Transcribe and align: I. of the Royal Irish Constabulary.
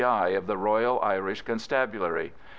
I. 0.03 0.29
of 0.29 0.47
the 0.47 0.57
Royal 0.57 0.99
Irish 1.03 1.43
Constabulary. 1.43 2.33